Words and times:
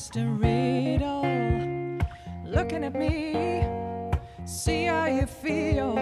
Mr. 0.00 0.24
Riddle, 0.40 1.98
looking 2.42 2.84
at 2.84 2.94
me, 2.94 3.66
see 4.46 4.84
how 4.84 5.04
you 5.04 5.26
feel. 5.26 5.94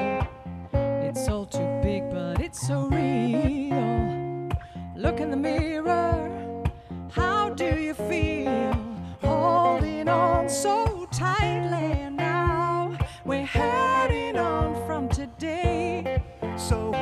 It's 0.73 1.29
all 1.29 1.45
too 1.45 1.80
big, 1.83 2.09
but 2.09 2.41
it's 2.41 2.65
so 2.65 2.87
real. 2.87 4.48
Look 4.95 5.19
in 5.19 5.33
the 5.33 5.37
mirror, 5.37 6.62
how 7.11 7.51
do 7.51 7.65
you 7.65 7.92
feel? 7.92 8.73
Holding 9.20 10.09
on 10.09 10.48
so 10.48 11.09
tightly 11.11 12.09
now. 12.09 12.97
We're 13.25 13.47
heading 13.47 14.39
on 14.39 14.77
from 14.87 15.09
today. 15.09 16.23
So 16.56 16.92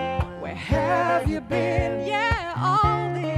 Where 0.41 0.55
have 0.55 1.29
you 1.29 1.43
been? 1.43 2.07
Yeah, 2.07 2.55
all 2.57 3.13
these 3.13 3.36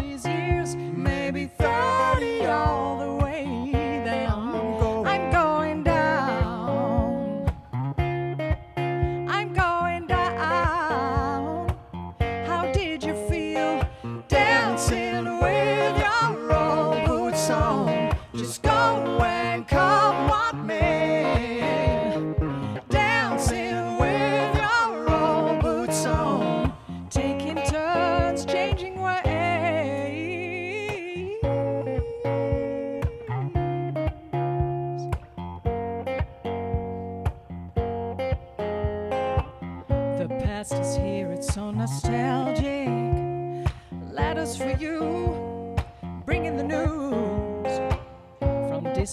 Just 18.35 18.63
go 18.63 19.19
and 19.21 19.67
come 19.67 20.29
what 20.29 20.55
may. 20.55 22.35
Dancing 22.89 23.99
with 23.99 24.57
your 24.57 25.11
old 25.11 25.61
boots 25.61 26.07
on, 26.07 26.73
taking 27.11 27.57
turns, 27.63 28.45
changing 28.45 29.01
ways. 29.01 29.27
The 40.19 40.29
past 40.45 40.75
is 40.75 40.97
here, 40.97 41.33
it's 41.33 41.53
so 41.53 41.71
nostalgic. 41.73 42.89
Letters 44.13 44.57
for 44.57 44.71
you, 44.71 45.58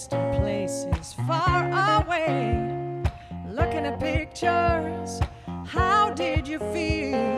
places 0.04 1.14
far 1.26 1.68
away. 2.00 3.02
Looking 3.48 3.86
at 3.86 3.98
pictures, 3.98 5.20
how 5.64 6.10
did 6.10 6.46
you 6.46 6.58
feel? 6.58 7.35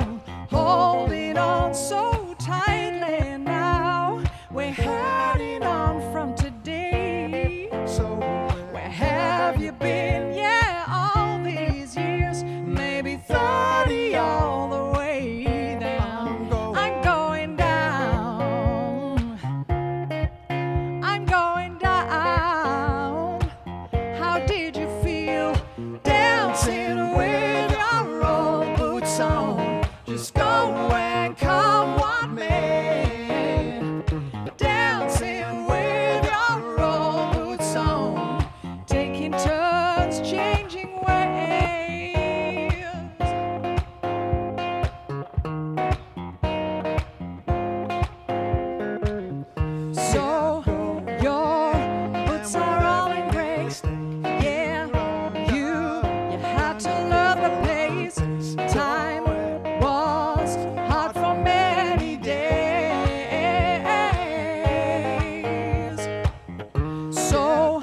So 67.28 67.80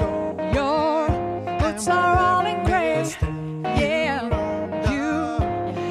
your 0.51 1.07
boots 1.59 1.87
are 1.87 2.17
all 2.17 2.45
in 2.47 2.63
grace. 2.63 3.15
Yeah, 3.21 4.23
you 4.89 5.39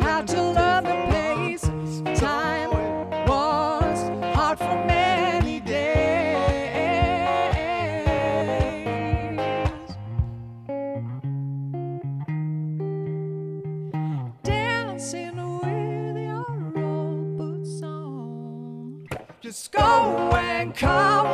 had 0.03 0.27
to 0.27 0.43
love 0.43 0.83
the 0.83 0.97
place. 1.09 1.63
Time 2.19 2.71
was 3.29 4.01
hard 4.35 4.59
for 4.59 4.75
many 4.87 5.61
days. 5.61 5.85
Dancing 14.43 15.37
with 15.61 16.17
your 16.17 16.45
old 16.85 17.39
boots 17.39 17.83
on. 17.85 19.07
just 19.41 19.71
Go 19.71 20.33
and 20.35 20.75
come. 20.75 21.34